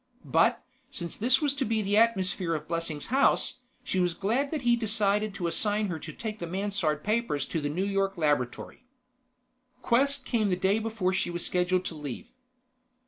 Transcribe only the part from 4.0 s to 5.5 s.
glad that he decided to